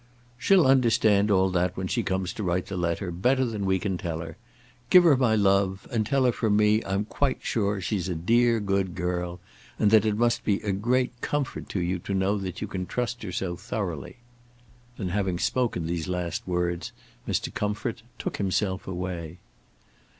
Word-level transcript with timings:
"She'll 0.35 0.65
understand 0.65 1.29
all 1.29 1.51
that 1.51 1.77
when 1.77 1.85
she 1.85 2.01
comes 2.01 2.33
to 2.33 2.41
write 2.43 2.65
the 2.65 2.75
letter 2.75 3.11
better 3.11 3.45
than 3.45 3.67
we 3.67 3.77
can 3.77 3.99
tell 3.99 4.19
her. 4.21 4.35
Give 4.89 5.03
her 5.03 5.15
my 5.15 5.35
love; 5.35 5.87
and 5.91 6.07
tell 6.07 6.25
her 6.25 6.31
from 6.31 6.57
me 6.57 6.81
I'm 6.85 7.05
quite 7.05 7.41
sure 7.43 7.79
she's 7.79 8.09
a 8.09 8.15
dear, 8.15 8.59
good 8.59 8.95
girl, 8.95 9.39
and 9.77 9.91
that 9.91 10.03
it 10.03 10.17
must 10.17 10.43
be 10.43 10.59
a 10.61 10.71
great 10.71 11.11
comfort 11.21 11.69
to 11.69 11.79
you 11.79 11.99
to 11.99 12.15
know 12.15 12.39
that 12.39 12.61
you 12.61 12.67
can 12.67 12.87
trust 12.87 13.21
her 13.21 13.31
so 13.31 13.55
thoroughly." 13.55 14.17
Then, 14.97 15.09
having 15.09 15.37
spoken 15.37 15.85
these 15.85 16.07
last 16.07 16.47
words, 16.47 16.93
Mr. 17.27 17.53
Comfort 17.53 18.01
took 18.17 18.37
himself 18.37 18.87
away. 18.87 19.37